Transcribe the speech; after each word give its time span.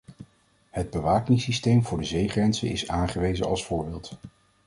Het 0.69 0.89
bewakingssysteem 0.89 1.83
voor 1.85 1.97
de 1.97 2.03
zeegrenzen 2.03 2.67
is 2.69 2.87
aangewezen 2.87 3.45
als 3.45 3.65
voorbeeld. 3.65 4.11